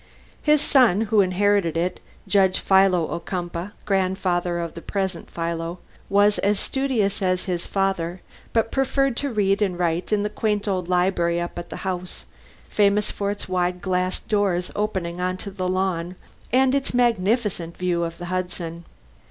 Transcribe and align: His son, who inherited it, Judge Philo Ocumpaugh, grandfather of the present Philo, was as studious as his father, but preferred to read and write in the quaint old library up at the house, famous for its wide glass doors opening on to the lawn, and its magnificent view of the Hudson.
His 0.41 0.61
son, 0.61 1.01
who 1.01 1.21
inherited 1.21 1.77
it, 1.77 1.99
Judge 2.27 2.57
Philo 2.57 3.07
Ocumpaugh, 3.09 3.69
grandfather 3.85 4.57
of 4.57 4.73
the 4.73 4.81
present 4.81 5.29
Philo, 5.29 5.77
was 6.09 6.39
as 6.39 6.59
studious 6.59 7.21
as 7.21 7.43
his 7.43 7.67
father, 7.67 8.19
but 8.51 8.71
preferred 8.71 9.15
to 9.17 9.31
read 9.31 9.61
and 9.61 9.77
write 9.77 10.11
in 10.11 10.23
the 10.23 10.29
quaint 10.31 10.67
old 10.67 10.89
library 10.89 11.39
up 11.39 11.59
at 11.59 11.69
the 11.69 11.77
house, 11.85 12.25
famous 12.67 13.11
for 13.11 13.29
its 13.29 13.47
wide 13.47 13.79
glass 13.79 14.19
doors 14.19 14.71
opening 14.75 15.21
on 15.21 15.37
to 15.37 15.51
the 15.51 15.69
lawn, 15.69 16.15
and 16.51 16.73
its 16.73 16.95
magnificent 16.95 17.77
view 17.77 18.03
of 18.03 18.17
the 18.17 18.25
Hudson. 18.25 18.85